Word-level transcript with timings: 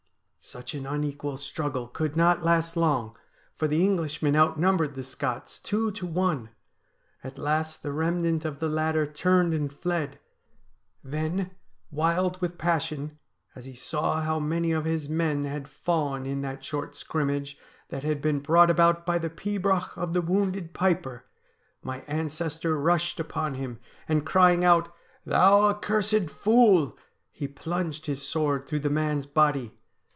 'Such 0.51 0.73
an 0.73 0.85
unequal 0.87 1.37
struggle 1.37 1.87
could 1.87 2.17
not 2.17 2.43
last 2.43 2.75
long, 2.75 3.15
for 3.55 3.67
the 3.69 3.85
Englishmen 3.85 4.35
outnumbered 4.35 4.95
the 4.95 5.03
Scots 5.03 5.59
two 5.59 5.91
to 5.91 6.05
one. 6.07 6.49
At 7.23 7.37
last 7.37 7.83
the 7.83 7.91
remnant 7.93 8.43
of 8.43 8.59
the 8.59 8.67
latter 8.67 9.05
turned 9.05 9.53
and 9.53 9.71
fled. 9.71 10.19
Then, 11.05 11.51
wild 11.91 12.41
with 12.41 12.57
passion, 12.57 13.17
as 13.55 13.63
he 13.65 13.75
saw 13.75 14.19
how 14.23 14.39
many 14.41 14.71
of 14.73 14.83
his 14.83 15.07
men 15.07 15.45
had 15.45 15.69
fallen 15.69 16.25
in 16.25 16.41
that 16.41 16.65
short 16.65 16.95
scrimmage 16.97 17.57
that 17.89 18.03
had 18.03 18.19
been 18.21 18.39
brought 18.39 18.71
about 18.71 19.05
by 19.05 19.17
the 19.19 19.29
pibroch 19.29 19.95
of 19.95 20.11
the 20.13 20.21
wounded 20.23 20.73
piper, 20.73 21.23
my 21.83 21.99
ancestor 22.07 22.77
rushed 22.77 23.19
upon 23.21 23.53
him, 23.53 23.79
and 24.09 24.25
crying 24.25 24.65
out, 24.65 24.93
"Thou 25.25 25.61
accursed 25.69 26.29
fool!" 26.31 26.97
he 27.31 27.47
plunged 27.47 28.07
his 28.07 28.21
sword 28.27 28.65
through 28.67 28.79
the 28.81 28.89
man's 28.89 29.27
body. 29.27 29.77